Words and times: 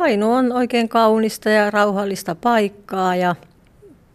Kainu 0.00 0.32
on 0.32 0.52
oikein 0.52 0.88
kaunista 0.88 1.50
ja 1.50 1.70
rauhallista 1.70 2.34
paikkaa 2.34 3.16
ja 3.16 3.36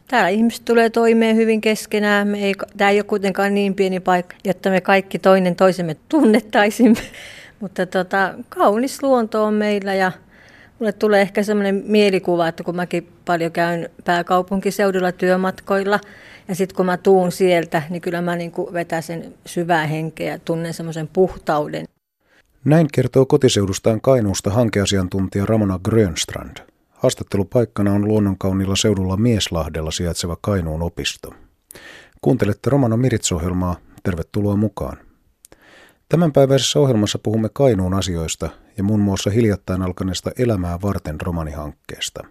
täällä 0.08 0.30
ihmiset 0.30 0.66
tulee 0.66 0.90
toimeen 0.90 1.36
hyvin 1.36 1.62
keskenään. 1.62 2.28
Me 2.28 2.40
ei, 2.40 2.54
tämä 2.78 2.90
ei 2.90 2.98
ole 2.98 3.04
kuitenkaan 3.04 3.54
niin 3.54 3.76
pieni 3.76 4.00
paikka, 4.00 4.36
jotta 4.44 4.70
me 4.70 4.82
kaikki 4.82 5.20
toinen 5.20 5.56
toisemme 5.56 5.96
tunnettaisimme. 6.10 7.00
Mutta 7.62 7.86
tota, 7.86 8.34
kaunis 8.50 9.04
luonto 9.04 9.44
on 9.44 9.54
meillä 9.54 9.94
ja 9.94 10.12
mulle 10.80 10.94
tulee 10.94 11.22
ehkä 11.22 11.44
semmoinen 11.44 11.84
mielikuva, 11.86 12.48
että 12.48 12.64
kun 12.64 12.76
mäkin 12.76 13.10
paljon 13.26 13.52
käyn 13.52 13.90
pääkaupunkiseudulla 14.06 15.12
työmatkoilla 15.12 16.00
ja 16.48 16.56
sitten 16.56 16.76
kun 16.76 16.86
mä 16.86 16.98
tuun 16.98 17.32
sieltä, 17.32 17.82
niin 17.90 18.02
kyllä 18.02 18.22
mä 18.22 18.36
niin 18.36 18.52
vetän 18.74 19.04
sen 19.04 19.34
syvää 19.46 19.88
henkeä 19.88 20.32
ja 20.32 20.40
tunnen 20.40 20.74
semmoisen 20.74 21.10
puhtauden. 21.14 21.86
Näin 22.66 22.88
kertoo 22.94 23.26
kotiseudustaan 23.26 24.02
Kainuusta 24.02 24.50
hankeasiantuntija 24.50 25.46
Ramona 25.46 25.80
Grönstrand. 25.80 26.58
Haastattelupaikkana 26.90 27.92
on 27.92 28.08
luonnonkaunilla 28.08 28.76
seudulla 28.76 29.18
Mieslahdella 29.18 29.92
sijaitseva 29.92 30.38
Kainuun 30.42 30.82
opisto. 30.82 31.34
Kuuntelette 32.22 32.70
Romano 32.70 32.98
Mirits-ohjelmaa. 32.98 33.76
Tervetuloa 34.04 34.56
mukaan. 34.56 34.98
Tämänpäiväisessä 36.10 36.80
ohjelmassa 36.80 37.20
puhumme 37.20 37.50
Kainuun 37.54 37.94
asioista 37.94 38.50
ja 38.78 38.84
muun 38.84 39.00
muassa 39.00 39.30
hiljattain 39.30 39.82
alkaneesta 39.82 40.32
Elämää 40.38 40.82
varten 40.82 41.22
romanihankkeesta. 41.22 42.24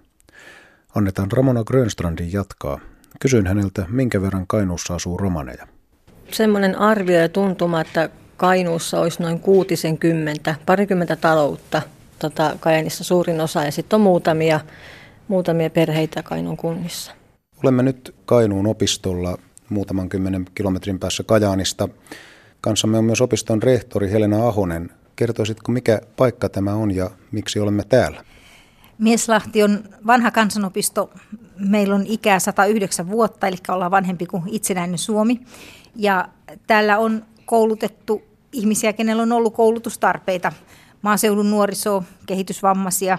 Annetaan 0.94 1.32
Ramona 1.32 1.64
Grönstrandin 1.64 2.32
jatkaa. 2.32 2.80
Kysyin 3.20 3.46
häneltä, 3.46 3.86
minkä 3.88 4.22
verran 4.22 4.46
Kainuussa 4.46 4.94
asuu 4.94 5.16
romaneja. 5.16 5.66
Semmoinen 6.32 6.78
arvio 6.78 7.18
ja 7.18 7.28
tuntuma, 7.28 7.80
että 7.80 8.10
Kainuussa 8.36 9.00
olisi 9.00 9.22
noin 9.22 9.40
kuutisenkymmentä, 9.40 10.54
parikymmentä 10.66 11.16
taloutta 11.16 11.82
tota, 12.18 12.56
Kajanissa 12.60 13.04
suurin 13.04 13.40
osa 13.40 13.64
ja 13.64 13.72
sitten 13.72 13.96
on 13.96 14.00
muutamia, 14.00 14.60
muutamia 15.28 15.70
perheitä 15.70 16.22
Kainuun 16.22 16.56
kunnissa. 16.56 17.12
Olemme 17.62 17.82
nyt 17.82 18.14
Kainuun 18.26 18.66
opistolla 18.66 19.38
muutaman 19.68 20.08
kymmenen 20.08 20.46
kilometrin 20.54 20.98
päässä 20.98 21.22
Kajaanista. 21.22 21.88
Kanssamme 22.60 22.98
on 22.98 23.04
myös 23.04 23.20
opiston 23.20 23.62
rehtori 23.62 24.10
Helena 24.10 24.48
Ahonen. 24.48 24.90
Kertoisitko, 25.16 25.72
mikä 25.72 26.00
paikka 26.16 26.48
tämä 26.48 26.74
on 26.74 26.90
ja 26.90 27.10
miksi 27.32 27.60
olemme 27.60 27.82
täällä? 27.88 28.24
Mieslahti 28.98 29.62
on 29.62 29.84
vanha 30.06 30.30
kansanopisto. 30.30 31.10
Meillä 31.58 31.94
on 31.94 32.06
ikää 32.06 32.38
109 32.38 33.08
vuotta, 33.08 33.46
eli 33.46 33.56
ollaan 33.68 33.90
vanhempi 33.90 34.26
kuin 34.26 34.42
itsenäinen 34.46 34.98
Suomi. 34.98 35.40
Ja 35.96 36.28
täällä 36.66 36.98
on 36.98 37.24
koulutettu 37.46 38.22
ihmisiä, 38.52 38.92
kenellä 38.92 39.22
on 39.22 39.32
ollut 39.32 39.54
koulutustarpeita. 39.54 40.52
Maaseudun 41.02 41.50
nuorisoa, 41.50 42.02
kehitysvammaisia, 42.26 43.18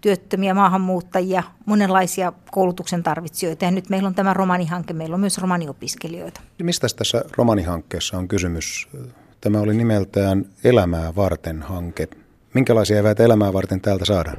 työttömiä 0.00 0.54
maahanmuuttajia, 0.54 1.42
monenlaisia 1.66 2.32
koulutuksen 2.50 3.02
tarvitsijoita. 3.02 3.64
Ja 3.64 3.70
nyt 3.70 3.88
meillä 3.88 4.06
on 4.06 4.14
tämä 4.14 4.34
romanihanke, 4.34 4.94
meillä 4.94 5.14
on 5.14 5.20
myös 5.20 5.38
romaniopiskelijoita. 5.38 6.40
Mistä 6.62 6.86
tässä 6.96 7.24
romanihankkeessa 7.36 8.18
on 8.18 8.28
kysymys? 8.28 8.88
Tämä 9.40 9.60
oli 9.60 9.74
nimeltään 9.74 10.46
Elämää 10.64 11.14
varten 11.16 11.62
hanke. 11.62 12.08
Minkälaisia 12.54 12.98
eväitä 12.98 13.22
elämää 13.22 13.52
varten 13.52 13.80
täältä 13.80 14.04
saadaan? 14.04 14.36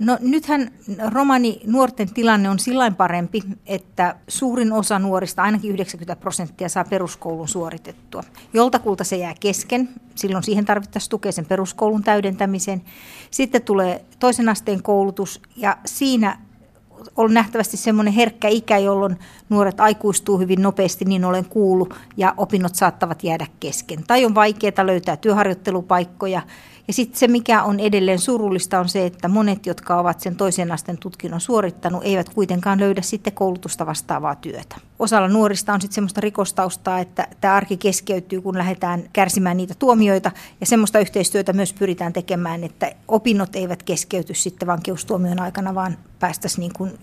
No 0.00 0.18
nythän 0.20 0.70
romani 1.08 1.60
nuorten 1.66 2.14
tilanne 2.14 2.50
on 2.50 2.58
sillä 2.58 2.90
parempi, 2.90 3.42
että 3.66 4.16
suurin 4.28 4.72
osa 4.72 4.98
nuorista, 4.98 5.42
ainakin 5.42 5.70
90 5.70 6.16
prosenttia, 6.16 6.68
saa 6.68 6.84
peruskoulun 6.84 7.48
suoritettua. 7.48 8.22
Joltakulta 8.52 9.04
se 9.04 9.16
jää 9.16 9.34
kesken, 9.40 9.88
silloin 10.14 10.44
siihen 10.44 10.64
tarvittaisiin 10.64 11.10
tukea 11.10 11.32
sen 11.32 11.46
peruskoulun 11.46 12.02
täydentämiseen. 12.02 12.82
Sitten 13.30 13.62
tulee 13.62 14.04
toisen 14.18 14.48
asteen 14.48 14.82
koulutus 14.82 15.42
ja 15.56 15.76
siinä 15.86 16.38
on 17.16 17.34
nähtävästi 17.34 17.76
semmoinen 17.76 18.14
herkkä 18.14 18.48
ikä, 18.48 18.78
jolloin 18.78 19.18
nuoret 19.48 19.80
aikuistuu 19.80 20.38
hyvin 20.38 20.62
nopeasti, 20.62 21.04
niin 21.04 21.24
olen 21.24 21.44
kuullut, 21.44 21.94
ja 22.16 22.34
opinnot 22.36 22.74
saattavat 22.74 23.24
jäädä 23.24 23.46
kesken. 23.60 24.04
Tai 24.06 24.24
on 24.24 24.34
vaikeaa 24.34 24.86
löytää 24.86 25.16
työharjoittelupaikkoja, 25.16 26.42
ja 26.90 26.94
sitten 26.94 27.18
se, 27.18 27.28
mikä 27.28 27.62
on 27.62 27.80
edelleen 27.80 28.18
surullista, 28.18 28.80
on 28.80 28.88
se, 28.88 29.06
että 29.06 29.28
monet, 29.28 29.66
jotka 29.66 29.98
ovat 29.98 30.20
sen 30.20 30.36
toisen 30.36 30.72
asteen 30.72 30.98
tutkinnon 30.98 31.40
suorittanut, 31.40 32.04
eivät 32.04 32.28
kuitenkaan 32.28 32.80
löydä 32.80 33.02
sitten 33.02 33.32
koulutusta 33.32 33.86
vastaavaa 33.86 34.34
työtä. 34.34 34.76
Osalla 34.98 35.28
nuorista 35.28 35.72
on 35.72 35.80
sitten 35.80 35.94
semmoista 35.94 36.20
rikostaustaa, 36.20 36.98
että 36.98 37.28
tämä 37.40 37.54
arki 37.54 37.76
keskeytyy, 37.76 38.40
kun 38.40 38.58
lähdetään 38.58 39.04
kärsimään 39.12 39.56
niitä 39.56 39.74
tuomioita, 39.78 40.32
ja 40.60 40.66
semmoista 40.66 40.98
yhteistyötä 40.98 41.52
myös 41.52 41.72
pyritään 41.72 42.12
tekemään, 42.12 42.64
että 42.64 42.92
opinnot 43.08 43.56
eivät 43.56 43.82
keskeyty 43.82 44.34
sitten 44.34 44.66
vankeustuomion 44.66 45.40
aikana, 45.40 45.74
vaan 45.74 45.98
päästäisiin 46.18 46.72
niin 46.78 46.98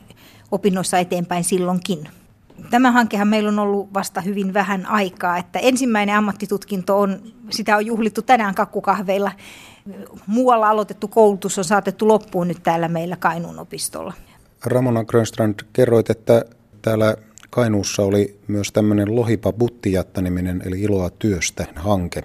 opinnoissa 0.51 0.99
eteenpäin 0.99 1.43
silloinkin. 1.43 2.09
Tämä 2.69 2.91
hankehan 2.91 3.27
meillä 3.27 3.49
on 3.49 3.59
ollut 3.59 3.93
vasta 3.93 4.21
hyvin 4.21 4.53
vähän 4.53 4.85
aikaa, 4.85 5.37
että 5.37 5.59
ensimmäinen 5.59 6.15
ammattitutkinto 6.15 6.99
on, 6.99 7.19
sitä 7.49 7.77
on 7.77 7.85
juhlittu 7.85 8.21
tänään 8.21 8.55
kakkukahveilla. 8.55 9.31
Muualla 10.27 10.69
aloitettu 10.69 11.07
koulutus 11.07 11.57
on 11.57 11.63
saatettu 11.63 12.07
loppuun 12.07 12.47
nyt 12.47 12.63
täällä 12.63 12.87
meillä 12.87 13.15
Kainuun 13.15 13.59
opistolla. 13.59 14.13
Ramona 14.65 15.03
Grönstrand, 15.03 15.59
kerroit, 15.73 16.09
että 16.09 16.45
täällä 16.81 17.15
Kainuussa 17.49 18.03
oli 18.03 18.39
myös 18.47 18.71
tämmöinen 18.71 19.15
Lohipa 19.15 19.53
Buttijatta-niminen, 19.53 20.61
eli 20.65 20.81
Iloa 20.81 21.09
työstä 21.09 21.65
hanke. 21.75 22.23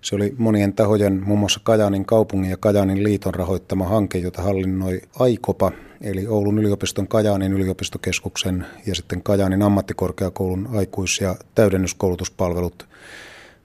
Se 0.00 0.16
oli 0.16 0.34
monien 0.38 0.72
tahojen, 0.72 1.22
muun 1.26 1.38
muassa 1.38 1.60
Kajaanin 1.62 2.04
kaupungin 2.04 2.50
ja 2.50 2.56
Kajaanin 2.56 3.04
liiton 3.04 3.34
rahoittama 3.34 3.88
hanke, 3.88 4.18
jota 4.18 4.42
hallinnoi 4.42 5.00
Aikopa, 5.18 5.72
eli 6.00 6.26
Oulun 6.26 6.58
yliopiston 6.58 7.08
Kajaanin 7.08 7.52
yliopistokeskuksen 7.52 8.66
ja 8.86 8.94
sitten 8.94 9.22
Kajaanin 9.22 9.62
ammattikorkeakoulun 9.62 10.68
aikuis- 10.76 11.20
ja 11.20 11.36
täydennyskoulutuspalvelut. 11.54 12.88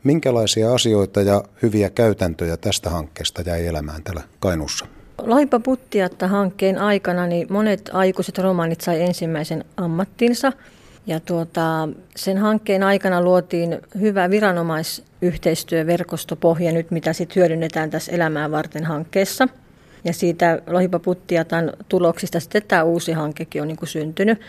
Minkälaisia 0.03 0.73
asioita 0.73 1.21
ja 1.21 1.43
hyviä 1.61 1.89
käytäntöjä 1.89 2.57
tästä 2.57 2.89
hankkeesta 2.89 3.41
jäi 3.41 3.65
elämään 3.65 4.03
täällä 4.03 4.21
Kainuussa? 4.39 4.85
Laipa 5.17 5.59
Puttiatta 5.59 6.27
hankkeen 6.27 6.77
aikana 6.77 7.27
niin 7.27 7.47
monet 7.49 7.89
aikuiset 7.93 8.37
romanit 8.37 8.81
sai 8.81 9.01
ensimmäisen 9.01 9.65
ammattinsa. 9.77 10.51
Ja 11.07 11.19
tuota, 11.19 11.89
sen 12.15 12.37
hankkeen 12.37 12.83
aikana 12.83 13.21
luotiin 13.21 13.81
hyvä 13.99 14.29
viranomaisyhteistyöverkostopohja 14.29 16.71
nyt, 16.71 16.91
mitä 16.91 17.13
sitten 17.13 17.35
hyödynnetään 17.35 17.89
tässä 17.89 18.11
Elämää 18.11 18.51
varten 18.51 18.85
hankkeessa– 18.85 19.47
ja 20.05 20.13
siitä 20.13 20.61
Lohipaputtiatan 20.67 21.73
tuloksista 21.89 22.39
sitten 22.39 22.63
tämä 22.67 22.83
uusi 22.83 23.11
hankekin 23.11 23.61
on 23.61 23.67
niin 23.67 23.77
kuin 23.77 23.89
syntynyt. 23.89 24.41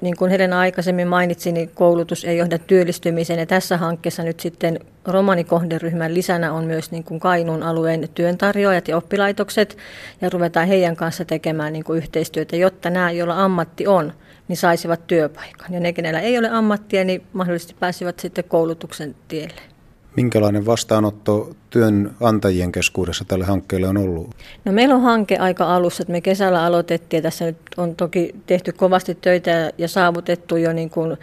Niin 0.00 0.16
kuin 0.16 0.30
Helena 0.30 0.60
aikaisemmin 0.60 1.08
mainitsi, 1.08 1.52
niin 1.52 1.70
koulutus 1.74 2.24
ei 2.24 2.38
johda 2.38 2.58
työllistymiseen. 2.58 3.40
Ja 3.40 3.46
tässä 3.46 3.76
hankkeessa 3.76 4.22
nyt 4.22 4.40
sitten 4.40 4.80
romanikohderyhmän 5.04 6.14
lisänä 6.14 6.52
on 6.52 6.64
myös 6.64 6.90
niin 6.90 7.04
kuin 7.04 7.20
Kainuun 7.20 7.62
alueen 7.62 8.08
työntarjoajat 8.14 8.88
ja 8.88 8.96
oppilaitokset. 8.96 9.76
Ja 10.20 10.30
ruvetaan 10.30 10.68
heidän 10.68 10.96
kanssa 10.96 11.24
tekemään 11.24 11.72
niin 11.72 11.84
kuin 11.84 11.98
yhteistyötä, 11.98 12.56
jotta 12.56 12.90
nämä, 12.90 13.10
joilla 13.10 13.44
ammatti 13.44 13.86
on, 13.86 14.12
niin 14.48 14.56
saisivat 14.56 15.06
työpaikan. 15.06 15.72
Ja 15.72 15.80
ne, 15.80 15.92
kenellä 15.92 16.20
ei 16.20 16.38
ole 16.38 16.48
ammattia, 16.48 17.04
niin 17.04 17.22
mahdollisesti 17.32 17.76
pääsivät 17.80 18.20
sitten 18.20 18.44
koulutuksen 18.44 19.14
tielle. 19.28 19.71
Minkälainen 20.16 20.66
vastaanotto 20.66 21.50
työnantajien 21.70 22.72
keskuudessa 22.72 23.24
tälle 23.24 23.44
hankkeelle 23.44 23.88
on 23.88 23.96
ollut? 23.96 24.30
No 24.64 24.72
meillä 24.72 24.94
on 24.94 25.02
hanke 25.02 25.36
aika 25.36 25.74
alussa, 25.74 26.02
että 26.02 26.12
me 26.12 26.20
kesällä 26.20 26.64
aloitettiin 26.64 27.18
ja 27.18 27.22
tässä 27.22 27.44
nyt 27.44 27.56
on 27.76 27.96
toki 27.96 28.34
tehty 28.46 28.72
kovasti 28.72 29.14
töitä 29.14 29.72
ja 29.78 29.88
saavutettu 29.88 30.56
jo 30.56 30.72
niin 30.72 30.90
kuin 30.90 31.16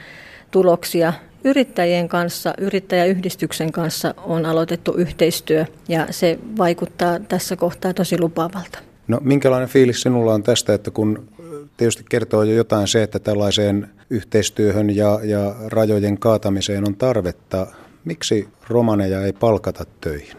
tuloksia. 0.51 1.13
Yrittäjien 1.44 2.09
kanssa, 2.09 2.53
yrittäjäyhdistyksen 2.57 3.72
kanssa 3.72 4.13
on 4.17 4.45
aloitettu 4.45 4.94
yhteistyö 4.94 5.66
ja 5.88 6.07
se 6.09 6.39
vaikuttaa 6.57 7.19
tässä 7.19 7.56
kohtaa 7.56 7.94
tosi 7.94 8.19
lupaavalta. 8.19 8.79
No 9.07 9.19
minkälainen 9.21 9.69
fiilis 9.69 10.01
sinulla 10.01 10.33
on 10.33 10.44
tästä, 10.44 10.74
että 10.74 10.91
kun 10.91 11.27
tietysti 11.77 12.03
kertoo 12.09 12.44
jo 12.44 12.53
jotain 12.53 12.88
se, 12.88 13.03
että 13.03 13.19
tällaiseen 13.19 13.89
yhteistyöhön 14.09 14.95
ja, 14.95 15.19
ja 15.24 15.56
rajojen 15.68 16.18
kaatamiseen 16.18 16.88
on 16.88 16.95
tarvetta, 16.95 17.68
Miksi 18.06 18.48
romaneja 18.69 19.22
ei 19.22 19.34
palkata 19.34 19.86
töihin? 20.01 20.38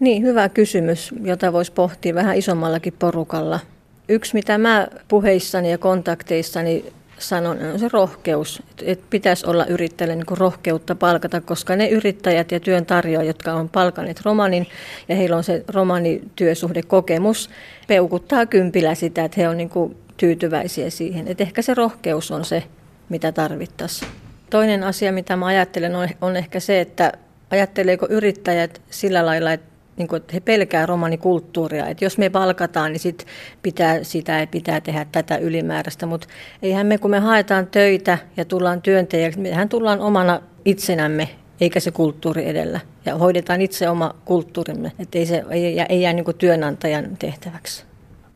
Niin, 0.00 0.22
hyvä 0.22 0.48
kysymys, 0.48 1.14
jota 1.22 1.52
voisi 1.52 1.72
pohtia 1.72 2.14
vähän 2.14 2.36
isommallakin 2.36 2.94
porukalla. 2.98 3.60
Yksi, 4.08 4.34
mitä 4.34 4.58
mä 4.58 4.88
puheissani 5.08 5.70
ja 5.70 5.78
kontakteissani 5.78 6.84
sanon, 7.18 7.58
on 7.72 7.78
se 7.78 7.88
rohkeus. 7.92 8.62
Että 8.82 9.06
pitäisi 9.10 9.46
olla 9.46 9.66
yrittäjälle 9.66 10.16
niin 10.16 10.38
rohkeutta 10.38 10.94
palkata, 10.94 11.40
koska 11.40 11.76
ne 11.76 11.88
yrittäjät 11.88 12.52
ja 12.52 12.60
työntarjoajat, 12.60 13.26
jotka 13.26 13.52
on 13.52 13.68
palkanneet 13.68 14.20
romanin 14.24 14.66
ja 15.08 15.16
heillä 15.16 15.36
on 15.36 15.44
se 15.44 15.64
romanityösuhdekokemus, 15.68 17.50
peukuttaa 17.88 18.46
kympillä 18.46 18.94
sitä, 18.94 19.24
että 19.24 19.40
he 19.40 19.48
on 19.48 19.56
niin 19.56 19.96
tyytyväisiä 20.16 20.90
siihen. 20.90 21.28
Että 21.28 21.44
ehkä 21.44 21.62
se 21.62 21.74
rohkeus 21.74 22.30
on 22.30 22.44
se, 22.44 22.62
mitä 23.08 23.32
tarvittaisiin. 23.32 24.23
Toinen 24.54 24.84
asia, 24.84 25.12
mitä 25.12 25.36
mä 25.36 25.46
ajattelen, 25.46 25.96
on, 25.96 26.08
on 26.20 26.36
ehkä 26.36 26.60
se, 26.60 26.80
että 26.80 27.12
ajatteleeko 27.50 28.06
yrittäjät 28.10 28.82
sillä 28.90 29.26
lailla, 29.26 29.52
että 29.52 29.66
niin 29.96 30.08
kuin, 30.08 30.16
että 30.16 30.32
he 30.34 30.40
pelkää 30.40 30.86
romanikulttuuria. 30.86 31.86
Että 31.86 32.04
jos 32.04 32.18
me 32.18 32.30
palkataan, 32.30 32.92
niin 32.92 33.00
sit 33.00 33.26
pitää, 33.62 34.04
sitä 34.04 34.40
ei 34.40 34.46
pitää 34.46 34.80
tehdä 34.80 35.06
tätä 35.12 35.36
ylimääräistä. 35.36 36.06
Mutta 36.06 36.26
eihän 36.62 36.86
me, 36.86 36.98
kun 36.98 37.10
me 37.10 37.18
haetaan 37.18 37.66
töitä 37.66 38.18
ja 38.36 38.44
tullaan 38.44 38.82
työntekijäksi, 38.82 39.40
mehän 39.40 39.68
tullaan 39.68 40.00
omana 40.00 40.40
itsenämme, 40.64 41.28
eikä 41.60 41.80
se 41.80 41.90
kulttuuri 41.90 42.48
edellä. 42.48 42.80
Ja 43.06 43.18
hoidetaan 43.18 43.62
itse 43.62 43.88
oma 43.88 44.14
kulttuurimme, 44.24 44.92
että 44.98 45.18
ei, 45.18 45.26
se, 45.26 45.44
ei, 45.50 45.80
ei 45.88 46.02
jää 46.02 46.12
niin 46.12 46.24
työnantajan 46.38 47.16
tehtäväksi. 47.18 47.84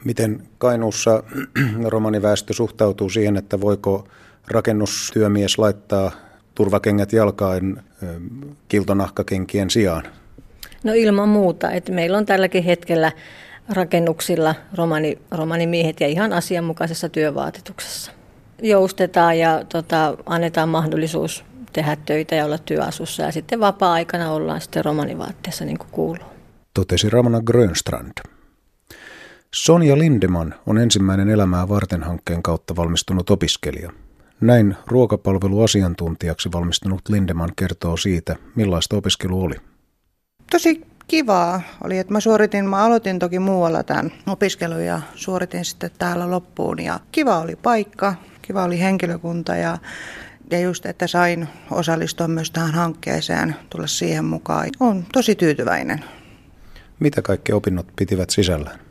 Miten 0.04 0.42
Kainuussa 0.58 1.22
romaniväestö 1.84 2.52
suhtautuu 2.52 3.10
siihen, 3.10 3.36
että 3.36 3.60
voiko 3.60 4.08
rakennustyömies 4.50 5.58
laittaa 5.58 6.10
turvakengät 6.54 7.12
jalkaan 7.12 7.82
kiltonahkakenkien 8.68 9.70
sijaan? 9.70 10.02
No 10.84 10.92
ilman 10.94 11.28
muuta, 11.28 11.70
että 11.70 11.92
meillä 11.92 12.18
on 12.18 12.26
tälläkin 12.26 12.64
hetkellä 12.64 13.12
rakennuksilla 13.68 14.54
romani, 14.74 15.18
romanimiehet 15.30 16.00
ja 16.00 16.06
ihan 16.06 16.32
asianmukaisessa 16.32 17.08
työvaatetuksessa. 17.08 18.12
Joustetaan 18.62 19.38
ja 19.38 19.64
tota, 19.68 20.16
annetaan 20.26 20.68
mahdollisuus 20.68 21.44
tehdä 21.72 21.96
töitä 21.96 22.34
ja 22.34 22.44
olla 22.44 22.58
työasussa 22.58 23.22
ja 23.22 23.32
sitten 23.32 23.60
vapaa-aikana 23.60 24.32
ollaan 24.32 24.60
sitten 24.60 24.84
romanivaatteessa 24.84 25.64
niin 25.64 25.78
kuin 25.78 25.88
kuuluu. 25.90 26.26
Totesi 26.74 27.10
Ramona 27.10 27.40
Grönstrand. 27.40 28.12
Sonja 29.54 29.98
Lindeman 29.98 30.54
on 30.66 30.78
ensimmäinen 30.78 31.30
elämää 31.30 31.68
varten 31.68 32.02
hankkeen 32.02 32.42
kautta 32.42 32.76
valmistunut 32.76 33.30
opiskelija. 33.30 33.92
Näin 34.40 34.76
ruokapalveluasiantuntijaksi 34.87 36.52
valmistunut 36.52 37.08
Lindeman 37.08 37.52
kertoo 37.56 37.96
siitä, 37.96 38.37
millaista 38.55 38.96
opiskelu 38.96 39.43
oli. 39.43 39.55
Tosi 40.50 40.87
kivaa 41.08 41.62
oli, 41.85 41.99
että 41.99 42.12
mä 42.12 42.20
suoritin, 42.20 42.69
mä 42.69 42.85
aloitin 42.85 43.19
toki 43.19 43.38
muualla 43.38 43.82
tämän 43.82 44.12
opiskelun 44.26 44.85
ja 44.85 45.00
suoritin 45.14 45.64
sitten 45.64 45.90
täällä 45.99 46.31
loppuun. 46.31 46.79
Ja 46.81 47.00
kiva 47.12 47.38
oli 47.38 47.56
paikka, 47.56 48.14
kiva 48.43 48.64
oli 48.64 48.81
henkilökunta 48.81 49.56
ja, 49.56 49.79
ja 50.50 50.61
just, 50.61 50.87
että 50.87 51.06
sain 51.06 51.49
osallistua 51.70 52.29
myös 52.29 52.50
tähän 52.50 52.75
hankkeeseen, 52.75 53.56
tulla 53.70 53.87
siihen 53.87 54.25
mukaan. 54.25 54.69
Olen 54.81 55.06
tosi 55.12 55.35
tyytyväinen. 55.35 56.05
Mitä 57.00 57.23
kaikki 57.23 57.52
opinnot 57.52 57.87
pitivät 57.96 58.31
sisällään? 58.31 58.88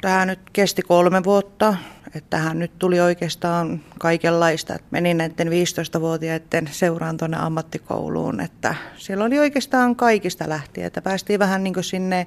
Tämä 0.00 0.26
nyt 0.26 0.40
kesti 0.52 0.82
kolme 0.82 1.24
vuotta. 1.24 1.74
Että 2.06 2.30
tähän 2.30 2.58
nyt 2.58 2.78
tuli 2.78 3.00
oikeastaan 3.00 3.80
kaikenlaista. 3.98 4.76
Menin 4.90 5.18
näiden 5.18 5.48
15-vuotiaiden 5.48 6.68
seuraan 6.72 7.16
tuonne 7.16 7.36
ammattikouluun. 7.36 8.40
Että 8.40 8.74
siellä 8.96 9.24
oli 9.24 9.38
oikeastaan 9.38 9.96
kaikista 9.96 10.48
lähtien. 10.48 10.86
Että 10.86 11.02
päästiin 11.02 11.38
vähän 11.38 11.64
niin 11.64 11.84
sinne 11.84 12.26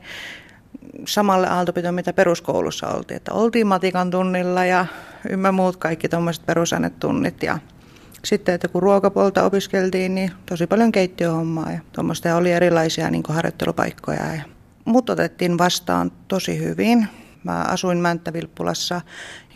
samalle 1.07 1.47
aaltopitoon, 1.47 1.95
mitä 1.95 2.13
peruskoulussa 2.13 2.87
oltiin. 2.87 3.15
Että 3.15 3.33
oltiin 3.33 3.67
matikan 3.67 4.11
tunnilla 4.11 4.65
ja 4.65 4.85
ymmä 5.29 5.51
muut 5.51 5.77
kaikki 5.77 6.09
tuommoiset 6.09 6.45
perusainetunnit. 6.45 7.43
Ja 7.43 7.59
sitten, 8.25 8.55
että 8.55 8.67
kun 8.67 8.83
ruokapolta 8.83 9.43
opiskeltiin, 9.43 10.15
niin 10.15 10.31
tosi 10.45 10.67
paljon 10.67 10.91
keittiöhommaa 10.91 11.71
ja 11.71 11.79
tuommoista 11.91 12.35
oli 12.35 12.51
erilaisia 12.51 13.09
niin 13.09 13.23
harjoittelupaikkoja. 13.29 14.35
Ja 14.35 14.41
mut 14.85 15.09
otettiin 15.09 15.57
vastaan 15.57 16.11
tosi 16.27 16.59
hyvin. 16.59 17.07
Mä 17.43 17.61
asuin 17.61 17.97
Mänttä-Vilppulassa. 17.97 19.01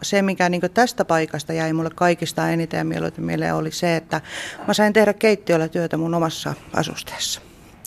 Se, 0.01 0.21
mikä 0.21 0.50
niin 0.50 0.62
tästä 0.74 1.06
paikasta 1.06 1.53
jäi 1.53 1.74
mulle 1.74 1.89
kaikista 1.95 2.50
eniten 2.50 2.88
mieleen, 3.18 3.56
oli 3.56 3.71
se, 3.71 3.95
että 3.95 4.21
mä 4.68 4.74
sain 4.74 4.94
tehdä 4.94 5.13
keittiöllä 5.13 5.68
työtä 5.68 5.97
mun 5.97 6.13
omassa 6.13 6.53
asusteessa. 6.74 7.41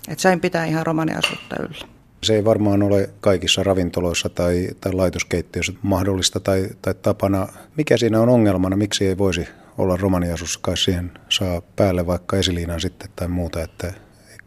Että 0.08 0.22
sain 0.22 0.40
pitää 0.40 0.64
ihan 0.64 0.86
romaniasuutta 0.86 1.56
yllä. 1.60 1.88
Se 2.22 2.34
ei 2.34 2.44
varmaan 2.44 2.82
ole 2.82 3.10
kaikissa 3.20 3.62
ravintoloissa 3.62 4.28
tai, 4.28 4.68
tai 4.80 4.92
laitoskeittiöissä 4.92 5.72
mahdollista 5.82 6.40
tai, 6.40 6.68
tai 6.82 6.94
tapana. 6.94 7.48
Mikä 7.76 7.96
siinä 7.96 8.20
on 8.20 8.28
ongelmana? 8.28 8.76
Miksi 8.76 9.06
ei 9.06 9.18
voisi 9.18 9.48
olla 9.78 9.96
romaniasussa? 9.96 10.60
Kai 10.62 10.76
siihen 10.76 11.12
saa 11.28 11.60
päälle 11.76 12.06
vaikka 12.06 12.36
esiliinan 12.36 12.80
sitten 12.80 13.10
tai 13.16 13.28
muuta, 13.28 13.62
että 13.62 13.92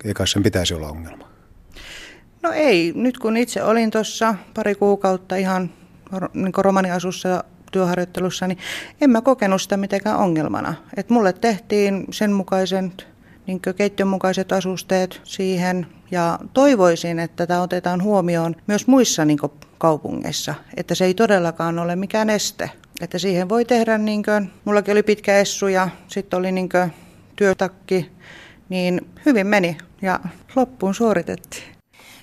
eikä 0.06 0.26
sen 0.26 0.44
pitäisi 0.44 0.74
olla 0.74 0.88
ongelma. 0.88 1.29
No 2.42 2.52
ei, 2.52 2.94
nyt 2.96 3.18
kun 3.18 3.38
itse 3.38 3.64
olin 3.64 3.92
tuossa 3.92 4.36
pari 4.54 4.76
kuukautta 4.76 5.36
ihan 5.36 5.70
niin 6.34 6.52
romaniasussa 6.58 7.44
työharjoittelussa, 7.72 8.48
niin 8.48 8.58
en 9.02 9.10
mä 9.10 9.22
kokenut 9.22 9.62
sitä 9.62 9.78
mitenkään 9.78 10.18
ongelmana. 10.20 10.74
Et 10.98 11.10
mulle 11.10 11.34
tehtiin 11.34 12.06
sen 12.12 12.32
mukaisen 12.32 12.94
niin 13.48 13.62
keittiön 13.76 14.08
mukaiset 14.08 14.52
asusteet 14.52 15.22
siihen 15.24 15.88
ja 16.12 16.40
toivoisin, 16.54 17.20
että 17.20 17.48
tämä 17.48 17.62
otetaan 17.62 18.04
huomioon 18.04 18.56
myös 18.68 18.88
muissa 18.88 19.26
niin 19.26 19.40
kaupungeissa, 19.78 20.56
että 20.78 20.96
se 20.96 21.06
ei 21.06 21.14
todellakaan 21.14 21.80
ole 21.80 21.96
mikään 21.96 22.30
este. 22.30 22.72
Että 23.02 23.18
siihen 23.18 23.50
voi 23.50 23.66
tehdä, 23.66 23.98
niin 23.98 24.24
kuin, 24.24 24.52
mullakin 24.66 24.92
oli 24.92 25.04
pitkä 25.04 25.38
essu 25.38 25.68
ja 25.68 25.90
sitten 26.08 26.40
oli 26.40 26.52
niin 26.52 26.70
työtakki, 27.36 28.12
niin 28.70 29.02
hyvin 29.26 29.48
meni 29.48 29.78
ja 30.02 30.20
loppuun 30.56 30.96
suoritettiin. 30.96 31.79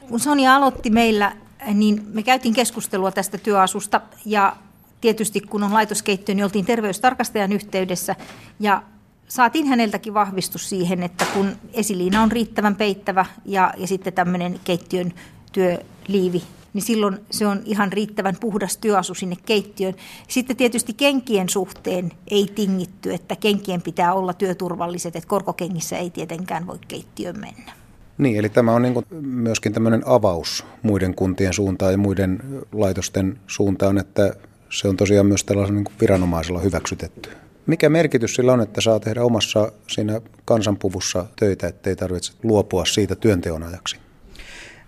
Kun 0.09 0.21
Sonia 0.21 0.57
aloitti 0.57 0.91
meillä, 0.91 1.37
niin 1.75 2.03
me 2.13 2.23
käytiin 2.23 2.55
keskustelua 2.55 3.13
tästä 3.13 3.39
työasusta 3.39 4.01
ja 4.25 4.57
tietysti 5.01 5.41
kun 5.41 5.63
on 5.63 5.73
laitoskeittiö, 5.73 6.35
niin 6.35 6.45
oltiin 6.45 6.67
terveystarkastajan 6.67 7.53
yhteydessä 7.53 8.17
ja 8.61 8.83
saatiin 9.29 9.67
häneltäkin 9.67 10.15
vahvistus 10.15 10.69
siihen, 10.69 11.03
että 11.03 11.25
kun 11.35 11.57
esiliina 11.73 12.23
on 12.23 12.33
riittävän 12.33 12.77
peittävä 12.77 13.27
ja, 13.45 13.75
ja 13.77 13.87
sitten 13.87 14.13
tämmöinen 14.13 14.61
keittiön 14.65 15.13
työliivi, 15.53 16.43
niin 16.73 16.83
silloin 16.83 17.19
se 17.31 17.47
on 17.47 17.63
ihan 17.65 17.93
riittävän 17.93 18.37
puhdas 18.41 18.77
työasu 18.77 19.15
sinne 19.15 19.37
keittiöön. 19.47 19.95
Sitten 20.29 20.57
tietysti 20.57 20.95
kenkien 20.95 21.49
suhteen 21.49 22.13
ei 22.31 22.53
tingitty, 22.55 23.15
että 23.15 23.37
kenkien 23.37 23.83
pitää 23.83 24.15
olla 24.15 24.35
työturvalliset, 24.35 25.17
että 25.17 25.29
korkokengissä 25.29 25.99
ei 25.99 26.11
tietenkään 26.11 26.67
voi 26.67 26.79
keittiöön 26.89 27.41
mennä. 27.41 27.86
Niin, 28.19 28.37
eli 28.37 28.49
tämä 28.49 28.73
on 28.73 28.83
niin 28.83 29.07
myöskin 29.21 29.73
tämmöinen 29.73 30.03
avaus 30.07 30.65
muiden 30.83 31.15
kuntien 31.15 31.53
suuntaan 31.53 31.93
ja 31.93 31.99
muiden 31.99 32.41
laitosten 32.73 33.39
suuntaan, 33.47 33.99
että 33.99 34.35
se 34.71 34.89
on 34.89 34.97
tosiaan 34.97 35.27
myös 35.27 35.45
tällaisella 35.45 35.81
niin 35.81 35.97
viranomaisella 36.01 36.61
hyväksytetty. 36.61 37.31
Mikä 37.67 37.89
merkitys 37.89 38.35
sillä 38.35 38.53
on, 38.53 38.61
että 38.61 38.81
saa 38.81 39.01
tehdä 39.01 39.23
omassa 39.23 39.73
siinä 39.89 40.21
kansanpuvussa 40.45 41.27
töitä, 41.37 41.67
ettei 41.67 41.97
tarvitse 41.97 42.33
luopua 42.43 42.85
siitä 42.85 43.15
työnteon 43.15 43.63
ajaksi? 43.63 43.97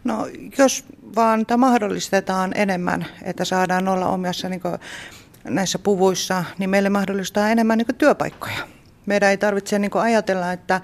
No 0.05 0.27
jos 0.59 0.85
vaan 1.17 1.47
tämä 1.47 1.57
mahdollistetaan 1.57 2.53
enemmän, 2.55 3.07
että 3.23 3.45
saadaan 3.45 3.89
olla 3.89 4.09
omassa 4.09 4.49
niin 4.49 4.61
näissä 5.45 5.79
puvuissa, 5.79 6.45
niin 6.59 6.71
meille 6.71 6.88
mahdollistaa 6.88 7.49
enemmän 7.49 7.79
niin 7.79 7.97
työpaikkoja. 7.99 8.59
Meidän 9.07 9.31
ei 9.31 9.37
tarvitse 9.37 9.79
niin 9.79 9.91
ajatella, 9.95 10.52
että 10.52 10.81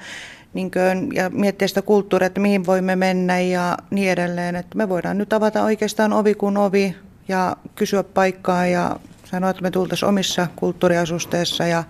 niin 0.55 0.71
kuin, 0.71 1.09
ja 1.15 1.31
miettiä 1.31 1.69
sitä 1.69 1.83
kulttuuria, 1.83 2.27
että 2.27 2.41
mihin 2.41 2.67
voimme 2.67 2.97
mennä 2.97 3.41
ja 3.41 3.79
niin 3.91 4.11
edelleen. 4.11 4.57
Että 4.57 4.79
me 4.79 4.89
voidaan 4.89 5.19
nyt 5.19 5.33
avata 5.33 5.63
oikeastaan 5.63 6.13
ovi 6.13 6.35
kuin 6.35 6.57
ovi 6.57 6.97
ja 7.29 7.57
kysyä 7.75 8.03
paikkaa 8.03 8.67
ja 8.67 8.97
sanoa, 9.25 9.51
että 9.51 9.63
me 9.63 9.71
tultaisiin 9.71 10.09
omissa 10.09 10.47
kulttuuriasusteissa 10.57 11.67
ja 11.67 11.85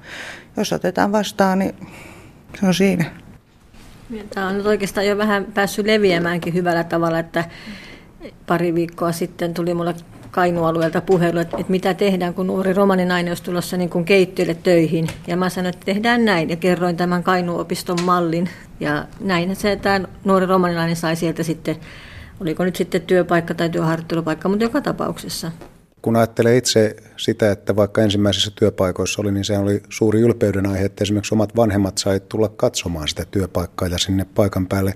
jos 0.56 0.73
otetaan 0.73 1.12
vastaan, 1.12 1.59
niin 1.59 1.75
se 2.61 2.66
on 2.66 2.75
siinä. 2.75 3.04
Tämä 4.35 4.49
on 4.49 4.56
nyt 4.56 4.66
oikeastaan 4.66 5.06
jo 5.06 5.18
vähän 5.18 5.44
päässyt 5.54 5.87
leviämäänkin 5.87 6.54
hyvällä 6.54 6.85
tavalla, 6.85 7.18
että 7.18 7.44
pari 8.47 8.75
viikkoa 8.75 9.12
sitten 9.12 9.54
tuli 9.54 9.75
mulle 9.75 9.94
Kainualueelta 10.35 11.00
puhelu, 11.00 11.38
että, 11.38 11.57
että 11.57 11.71
mitä 11.71 11.95
tehdään, 11.95 12.35
kun 12.35 12.47
nuori 12.47 12.73
romaninainen 12.73 13.31
olisi 13.31 13.43
tulossa 13.43 13.76
niin 13.76 13.91
kuin 13.91 14.05
keittiölle 14.05 14.55
töihin. 14.55 15.07
Ja 15.26 15.37
mä 15.37 15.49
sanoin, 15.49 15.75
että 15.75 15.85
tehdään 15.85 16.25
näin 16.25 16.50
ja 16.50 16.57
kerroin 16.57 16.97
tämän 16.97 17.23
Kainuopiston 17.23 18.03
mallin. 18.03 18.49
Ja 18.81 19.07
näin 19.21 19.57
se 19.57 19.76
tämä 19.76 20.00
nuori 20.25 20.47
romaninainen 20.47 20.97
sai 20.97 21.17
sieltä 21.17 21.43
sitten, 21.43 21.76
oliko 22.41 22.64
nyt 22.64 22.76
sitten 22.76 23.03
työpaikka 23.03 23.55
tai 23.55 23.71
työharjoittelupaikka, 23.71 24.49
mutta 24.49 24.64
joka 24.64 24.81
tapauksessa. 24.81 25.53
Kun 26.03 26.17
ajattelee 26.17 26.57
itse 26.57 26.97
sitä, 27.17 27.53
että 27.53 27.76
vaikka 27.76 28.03
ensimmäisissä 28.03 28.50
työpaikoissa 28.55 29.23
oli, 29.23 29.33
niin 29.33 29.45
se 29.45 29.59
oli 29.59 29.83
suuri 29.88 30.21
ylpeyden 30.21 30.67
aihe, 30.67 30.85
että 30.85 31.05
esimerkiksi 31.05 31.35
omat 31.35 31.57
vanhemmat 31.57 31.99
sai 31.99 32.21
tulla 32.21 32.49
katsomaan 32.49 33.09
sitä 33.09 33.25
työpaikkaa 33.31 33.88
ja 33.88 33.99
sinne 33.99 34.26
paikan 34.35 34.67
päälle. 34.67 34.95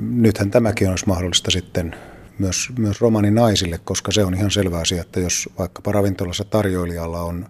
Nythän 0.00 0.50
tämäkin 0.50 0.90
olisi 0.90 1.06
mahdollista 1.06 1.50
sitten 1.50 1.96
myös, 2.38 2.68
myös 2.78 3.00
romaninaisille, 3.00 3.80
koska 3.84 4.12
se 4.12 4.24
on 4.24 4.34
ihan 4.34 4.50
selvä 4.50 4.78
asia, 4.78 5.00
että 5.00 5.20
jos 5.20 5.48
vaikkapa 5.58 5.92
ravintolassa 5.92 6.44
tarjoilijalla 6.44 7.22
on 7.22 7.46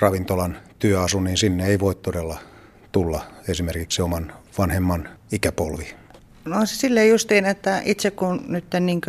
ravintolan 0.00 0.56
työasu, 0.78 1.20
niin 1.20 1.36
sinne 1.36 1.66
ei 1.66 1.80
voi 1.80 1.94
todella 1.94 2.38
tulla 2.92 3.24
esimerkiksi 3.48 4.02
oman 4.02 4.32
vanhemman 4.58 5.08
ikäpolvi. 5.32 5.94
No 6.44 6.66
se 6.66 6.76
silleen 6.76 7.08
justiin, 7.08 7.44
että 7.44 7.82
itse 7.84 8.10
kun 8.10 8.44
nyt 8.48 8.64
niin 8.80 9.00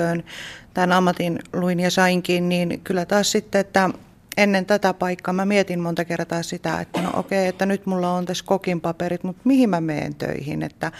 tämän 0.73 0.91
ammatin 0.91 1.39
luin 1.53 1.79
ja 1.79 1.91
sainkin, 1.91 2.49
niin 2.49 2.81
kyllä 2.83 3.05
taas 3.05 3.31
sitten, 3.31 3.61
että 3.61 3.89
ennen 4.37 4.65
tätä 4.65 4.93
paikkaa 4.93 5.33
mä 5.33 5.45
mietin 5.45 5.79
monta 5.79 6.05
kertaa 6.05 6.43
sitä, 6.43 6.81
että 6.81 7.01
no 7.01 7.09
okei, 7.13 7.39
okay, 7.39 7.49
että 7.49 7.65
nyt 7.65 7.85
mulla 7.85 8.11
on 8.11 8.25
tässä 8.25 8.43
kokin 8.47 8.81
paperit, 8.81 9.23
mutta 9.23 9.41
mihin 9.45 9.69
mä 9.69 9.81
menen 9.81 10.15
töihin? 10.15 10.63
Että, 10.63 10.91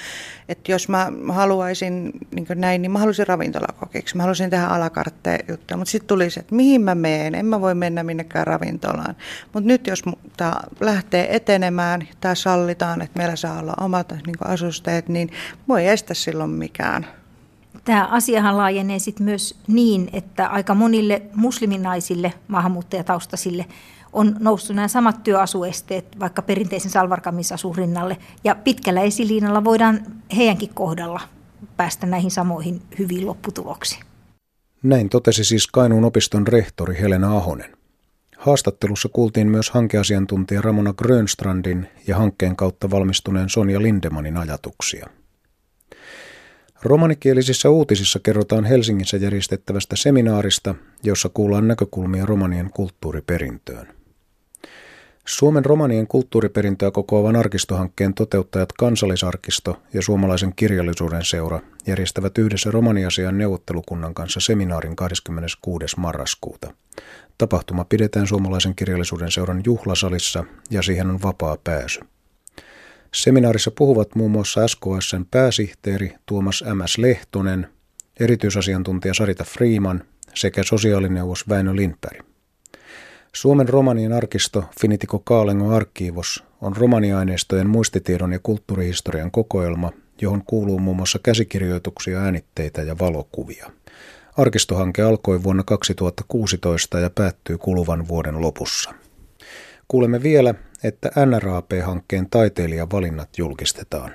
että 0.50 0.72
jos 0.72 0.90
mä 0.90 1.12
haluaisin 1.30 2.12
niin 2.36 2.48
näin, 2.56 2.82
niin 2.82 2.92
mä 2.92 3.00
haluaisin 3.00 3.28
ravintolakokiksi, 3.28 4.18
mä 4.18 4.24
haluaisin 4.24 4.50
tehdä 4.50 4.66
alakartteja 4.66 5.40
juttuja, 5.50 5.78
mutta 5.78 5.92
sitten 5.92 6.08
tuli 6.08 6.30
se, 6.30 6.40
että 6.40 6.56
mihin 6.56 6.82
mä 6.82 6.96
menen, 6.96 7.36
en 7.36 7.46
mä 7.46 7.62
voi 7.62 7.76
mennä 7.76 8.04
minnekään 8.04 8.48
ravintolaan. 8.48 9.16
Mutta 9.54 9.68
nyt 9.68 9.88
jos 9.88 10.04
tämä 10.38 10.54
lähtee 10.80 11.36
etenemään, 11.36 12.08
tämä 12.22 12.36
sallitaan, 12.36 13.02
että 13.02 13.18
meillä 13.18 13.36
saa 13.36 13.60
olla 13.60 13.74
omat 13.80 14.12
niin 14.12 14.36
asusteet, 14.42 15.10
niin 15.10 15.32
voi 15.68 15.88
estä 15.88 16.14
silloin 16.14 16.50
mikään. 16.50 17.08
Tämä 17.88 18.06
asiahan 18.06 18.58
laajenee 18.58 19.00
sitten 19.00 19.26
myös 19.26 19.60
niin, 19.68 20.10
että 20.14 20.48
aika 20.48 20.76
monille 20.76 21.22
musliminaisille 21.36 22.34
maahanmuuttajataustaisille 22.48 23.66
on 24.14 24.36
noussut 24.40 24.76
nämä 24.76 24.88
samat 24.88 25.24
työasuesteet 25.24 26.20
vaikka 26.20 26.42
perinteisen 26.42 26.92
salvarkamisasuun 26.92 27.76
rinnalle. 27.76 28.18
Ja 28.44 28.56
pitkällä 28.56 29.02
esiliinalla 29.02 29.64
voidaan 29.64 30.00
heidänkin 30.36 30.70
kohdalla 30.74 31.20
päästä 31.78 32.08
näihin 32.08 32.32
samoihin 32.32 32.82
hyviin 33.00 33.26
lopputuloksiin. 33.26 34.04
Näin 34.84 35.10
totesi 35.10 35.44
siis 35.44 35.68
Kainuun 35.68 36.06
opiston 36.06 36.48
rehtori 36.48 36.98
Helena 37.02 37.38
Ahonen. 37.38 37.78
Haastattelussa 38.38 39.10
kuultiin 39.14 39.48
myös 39.48 39.70
hankeasiantuntija 39.70 40.62
Ramona 40.62 40.94
Grönstrandin 40.94 41.88
ja 42.08 42.18
hankkeen 42.18 42.56
kautta 42.56 42.92
valmistuneen 42.92 43.50
Sonja 43.50 43.82
Lindemanin 43.82 44.38
ajatuksia. 44.38 45.08
Romanikielisissä 46.84 47.70
uutisissa 47.70 48.20
kerrotaan 48.24 48.66
Helsingissä 48.66 49.18
järjestettävästä 49.18 49.96
seminaarista, 49.96 50.76
jossa 51.04 51.30
kuullaan 51.34 51.68
näkökulmia 51.68 52.26
romanien 52.26 52.70
kulttuuriperintöön. 52.70 53.88
Suomen 55.26 55.66
romanien 55.66 56.08
kulttuuriperintöä 56.08 56.92
kokoavan 56.92 57.36
arkistohankkeen 57.36 58.14
toteuttajat 58.14 58.74
Kansallisarkisto 58.74 59.82
ja 59.94 60.02
Suomalaisen 60.02 60.54
kirjallisuuden 60.56 61.26
seura 61.26 61.60
järjestävät 61.88 62.38
yhdessä 62.38 62.72
romaniasian 62.72 63.38
neuvottelukunnan 63.38 64.14
kanssa 64.14 64.40
seminaarin 64.40 64.96
26. 64.96 65.86
marraskuuta. 65.98 66.74
Tapahtuma 67.38 67.86
pidetään 67.86 68.28
Suomalaisen 68.28 68.76
kirjallisuuden 68.76 69.32
seuran 69.32 69.62
juhlasalissa 69.66 70.44
ja 70.70 70.82
siihen 70.82 71.10
on 71.10 71.22
vapaa 71.22 71.58
pääsy. 71.64 72.00
Seminaarissa 73.14 73.72
puhuvat 73.72 74.16
muun 74.16 74.32
muassa 74.32 74.68
SKSn 74.68 75.26
pääsihteeri 75.32 76.16
Tuomas 76.26 76.64
M.S. 76.74 76.98
Lehtonen, 76.98 77.68
erityisasiantuntija 78.20 79.14
Sarita 79.14 79.44
Freeman 79.44 80.04
sekä 80.36 80.64
sosiaalineuvos 80.64 81.50
Väinö 81.50 81.76
Lindberg. 81.76 82.28
Suomen 83.34 83.70
romanien 83.70 84.14
arkisto 84.14 84.64
Finitiko 84.82 85.20
Kaalengo 85.20 85.76
Arkiivos 85.76 86.44
on 86.62 86.78
romaniaineistojen 86.78 87.70
muistitiedon 87.70 88.32
ja 88.32 88.40
kulttuurihistorian 88.44 89.32
kokoelma, 89.32 89.92
johon 90.22 90.44
kuuluu 90.46 90.80
muun 90.80 90.98
muassa 90.98 91.20
käsikirjoituksia, 91.24 92.20
äänitteitä 92.20 92.82
ja 92.82 93.00
valokuvia. 93.00 93.72
Arkistohanke 94.38 95.02
alkoi 95.02 95.44
vuonna 95.44 95.64
2016 95.64 97.00
ja 97.00 97.10
päättyy 97.10 97.58
kuluvan 97.58 98.08
vuoden 98.08 98.42
lopussa. 98.42 98.94
Kuulemme 99.88 100.24
vielä, 100.24 100.54
että 100.84 101.12
NRAP-hankkeen 101.26 102.30
taiteilijavalinnat 102.30 103.30
julkistetaan. 103.38 104.12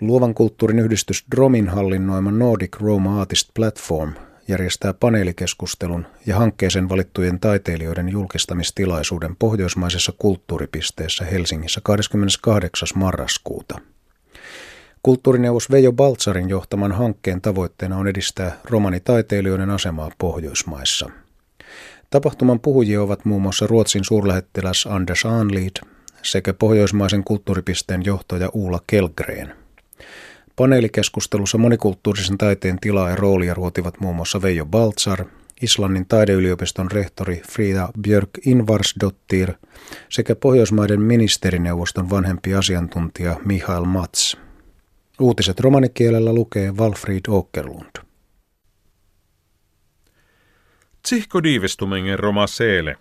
Luovan 0.00 0.34
kulttuurin 0.34 0.78
yhdistys 0.78 1.26
Dromin 1.36 1.68
hallinnoima 1.68 2.30
Nordic 2.30 2.76
Roma 2.80 3.20
Artist 3.20 3.48
Platform 3.54 4.12
järjestää 4.48 4.94
paneelikeskustelun 4.94 6.06
ja 6.26 6.36
hankkeeseen 6.36 6.88
valittujen 6.88 7.40
taiteilijoiden 7.40 8.08
julkistamistilaisuuden 8.08 9.36
pohjoismaisessa 9.36 10.12
kulttuuripisteessä 10.18 11.24
Helsingissä 11.24 11.80
28. 11.84 12.88
marraskuuta. 12.94 13.78
Kulttuurineuvos 15.02 15.70
Veijo 15.70 15.92
Baltsarin 15.92 16.48
johtaman 16.48 16.92
hankkeen 16.92 17.40
tavoitteena 17.40 17.96
on 17.96 18.08
edistää 18.08 18.60
romanitaiteilijoiden 18.64 19.70
asemaa 19.70 20.10
Pohjoismaissa– 20.18 21.10
Tapahtuman 22.10 22.60
puhujia 22.60 23.02
ovat 23.02 23.24
muun 23.24 23.42
muassa 23.42 23.66
Ruotsin 23.66 24.04
suurlähettiläs 24.04 24.86
Anders 24.86 25.26
Anlid 25.26 25.76
sekä 26.22 26.54
pohjoismaisen 26.54 27.24
kulttuuripisteen 27.24 28.04
johtaja 28.04 28.48
Uula 28.52 28.80
Kelgren. 28.86 29.54
Paneelikeskustelussa 30.56 31.58
monikulttuurisen 31.58 32.38
taiteen 32.38 32.78
tilaa 32.80 33.10
ja 33.10 33.16
roolia 33.16 33.54
ruotivat 33.54 34.00
muun 34.00 34.16
muassa 34.16 34.42
Veijo 34.42 34.66
Baltzar, 34.66 35.24
Islannin 35.62 36.06
taideyliopiston 36.06 36.90
rehtori 36.90 37.42
Frida 37.52 37.88
Björk 38.00 38.30
Invarsdottir 38.46 39.52
sekä 40.08 40.34
Pohjoismaiden 40.34 41.00
ministerineuvoston 41.00 42.10
vanhempi 42.10 42.54
asiantuntija 42.54 43.36
Mihail 43.44 43.84
Mats. 43.84 44.36
Uutiset 45.20 45.60
romanikielellä 45.60 46.32
lukee 46.32 46.72
Walfried 46.72 47.24
Åkerlund. 47.28 48.07
Tsihko 51.08 51.42
diivestumingen 51.42 52.18
roma 52.18 52.46
seele. 52.46 52.96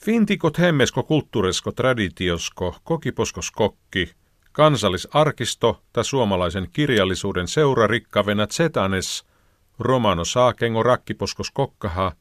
Fintikot 0.00 0.58
hemmesko 0.58 1.02
kulttuurisko 1.02 1.72
traditiosko 1.72 2.76
kokiposkos 2.84 3.50
kokki, 3.50 4.14
kansallisarkisto 4.52 5.82
ta 5.92 6.02
suomalaisen 6.02 6.68
kirjallisuuden 6.72 7.48
seura 7.48 7.86
rikkavena 7.86 8.46
zetanes, 8.46 9.24
romano 9.78 10.24
saakengo 10.24 10.82
rakkiposkos 10.82 11.50
kokkaha, 11.50 12.12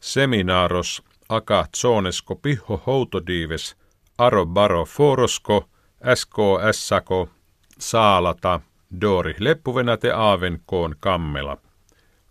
seminaaros 0.00 1.02
aka 1.28 1.66
zonesko 1.76 2.36
piho 2.36 2.82
houtodiives, 2.86 3.76
aro 4.18 4.46
baro 4.46 4.84
forosko, 4.84 5.68
SKSako, 6.14 7.28
saalata, 7.78 8.60
dori 9.00 9.34
leppuvenate 9.38 10.12
aaven 10.12 10.60
koon 10.66 10.94
kammela. 11.00 11.65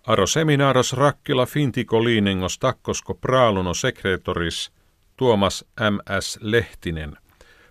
Aro 0.07 0.27
seminaaros 0.27 0.93
rakkila 0.93 1.45
fintiko 1.45 2.03
liinengos 2.03 2.59
takkosko 2.59 3.13
praaluno 3.13 3.73
sekretoris 3.73 4.71
Tuomas 5.17 5.65
M.S. 5.91 6.39
Lehtinen. 6.41 7.17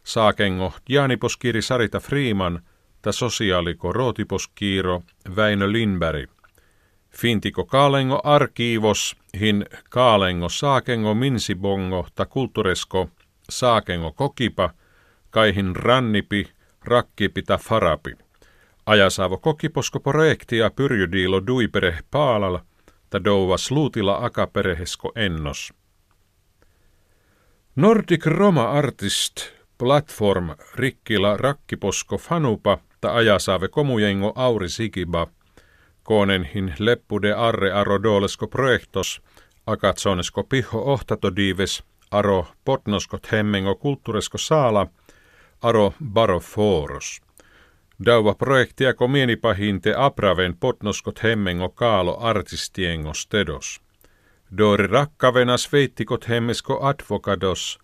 Saakengo 0.04 0.72
Jaaniposkiri 0.88 1.62
Sarita 1.62 2.00
Freeman 2.00 2.60
ta 3.02 3.12
sosiaaliko 3.12 3.92
Rootiposkiiro 3.92 5.02
Väinö 5.36 5.72
Lindberg. 5.72 6.30
Fintiko 7.10 7.64
Kaalengo 7.64 8.20
arkiivos 8.24 9.16
hin 9.40 9.66
Kaalengo 9.90 10.48
Saakengo 10.48 11.14
Minsibongo 11.14 12.06
ta 12.14 12.26
kulturesko 12.26 13.08
Saakengo 13.50 14.12
Kokipa 14.12 14.70
kaihin 15.30 15.76
rannipi 15.76 16.48
rakkipi 16.84 17.42
ta 17.42 17.58
farapi. 17.58 18.23
Ajasaavo 18.86 19.38
kokiposko 19.38 20.00
projektia 20.00 20.70
pyrjydiilo 20.70 21.46
duipere 21.46 21.98
paalalla, 22.10 22.64
ta 23.10 23.24
douva 23.24 23.58
sluutila 23.58 24.24
akaperehesko 24.24 25.12
ennos. 25.16 25.72
Nordic 27.76 28.26
Roma 28.26 28.70
Artist 28.70 29.40
Platform 29.78 30.50
rikkila 30.74 31.36
rakkiposko 31.36 32.18
fanupa 32.18 32.78
ta 33.00 33.14
ajasaave 33.14 33.68
komujengo 33.68 34.32
auri 34.34 34.68
sikiba, 34.68 35.26
koonenhin 36.02 36.74
leppude 36.78 37.32
arre 37.32 37.72
arodolesko 37.72 38.46
projektos, 38.46 39.22
akatsonesko 39.66 40.44
piho 40.44 40.92
ohtatodiives, 40.92 41.82
aro 42.10 42.46
potnoskot 42.64 43.32
hemmengo 43.32 43.74
kulttuuresko 43.74 44.38
saala, 44.38 44.86
aro 45.62 45.94
baro 46.12 46.40
foros. 46.40 47.20
Dauva 47.98 48.34
projektia 48.34 48.94
pahinte 49.40 49.94
apraven 49.96 50.56
potnoskot 50.56 51.22
hemmengo 51.22 51.68
kaalo 51.68 52.18
artistiengo 52.20 53.14
stedos. 53.14 53.80
Dori 54.58 54.86
rakkavenas 54.86 55.72
veittikot 55.72 56.28
hemmesko 56.28 56.86
advokados, 56.86 57.78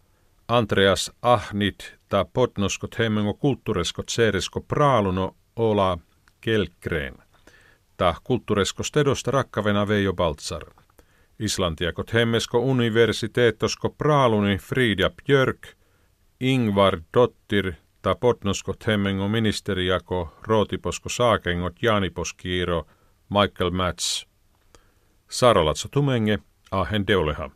Andreas 0.49 1.13
Ahnit 1.23 1.95
ta 2.09 2.25
potnoskot 2.25 2.99
hemmengo 2.99 3.35
kulttuureskot 3.35 4.09
seeresko 4.09 4.61
praaluno 4.61 5.37
ola 5.57 5.99
kelkreen. 6.41 7.15
Ta 7.97 8.15
kulttuuresko 8.25 8.83
stedosta 8.83 9.31
rakkavena 9.31 9.89
Veijo 9.89 10.13
Baltzar. 10.13 10.65
Islantiakot 11.39 12.13
hemmesko 12.13 12.59
universiteettosko 12.59 13.91
praaluni 13.91 14.59
Frida 14.59 15.11
Björk, 15.11 15.67
Ingvar 16.41 17.01
Dottir 17.15 17.73
ta 18.03 18.15
potnoskot 18.15 18.87
hemmengo 18.87 19.29
ministeriako 19.29 20.33
rootiposko 20.43 21.09
saakengot 21.09 21.83
jaaniposkiiro 21.83 22.87
Michael 23.31 23.71
Mats. 23.71 24.27
Sarolatso 25.29 25.89
tumenge 25.89 26.39
ahen 26.71 27.07
deuleha. 27.07 27.51